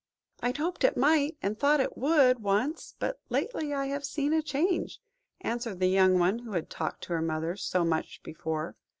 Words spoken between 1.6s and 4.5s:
it would, once, but lately I have seen a